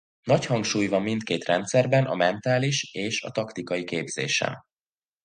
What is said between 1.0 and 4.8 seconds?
mindkét rendszerben a mentális is a taktikai képzésen.